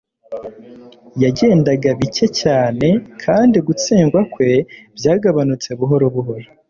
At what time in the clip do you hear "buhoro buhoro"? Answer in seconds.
5.79-6.47